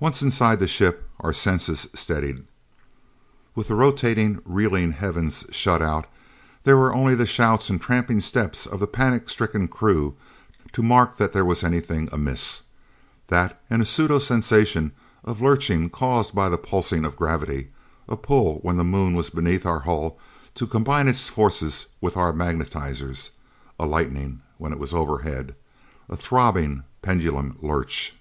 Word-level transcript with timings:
Once 0.00 0.22
inside 0.24 0.58
the 0.58 0.66
ship, 0.66 1.08
our 1.20 1.32
senses 1.32 1.86
steadied. 1.94 2.42
With 3.54 3.68
the 3.68 3.76
rotating, 3.76 4.40
reeling 4.44 4.90
heavens 4.90 5.46
shut 5.52 5.80
out, 5.80 6.08
there 6.64 6.76
were 6.76 6.92
only 6.92 7.14
the 7.14 7.26
shouts 7.26 7.70
and 7.70 7.80
tramping 7.80 8.18
steps 8.18 8.66
of 8.66 8.80
the 8.80 8.88
panic 8.88 9.28
stricken 9.30 9.68
crew 9.68 10.16
to 10.72 10.82
mark 10.82 11.16
that 11.18 11.32
there 11.32 11.44
was 11.44 11.62
anything 11.62 12.08
amiss. 12.10 12.62
That, 13.28 13.62
and 13.70 13.80
a 13.80 13.84
pseudo 13.84 14.18
sensation 14.18 14.90
of 15.22 15.40
lurching 15.40 15.90
caused 15.90 16.34
by 16.34 16.48
the 16.48 16.58
pulsing 16.58 17.04
of 17.04 17.14
gravity 17.14 17.68
a 18.08 18.16
pull 18.16 18.58
when 18.62 18.76
the 18.78 18.82
Moon 18.82 19.14
was 19.14 19.30
beneath 19.30 19.64
our 19.64 19.78
hull 19.86 20.18
to 20.56 20.66
combine 20.66 21.06
its 21.06 21.28
forces 21.28 21.86
with 22.00 22.16
our 22.16 22.32
magnetizers; 22.32 23.30
a 23.78 23.86
lightening, 23.86 24.40
when 24.58 24.72
it 24.72 24.80
was 24.80 24.92
overhead. 24.92 25.54
A 26.08 26.16
throbbing, 26.16 26.82
pendulum 27.00 27.56
lurch! 27.62 28.12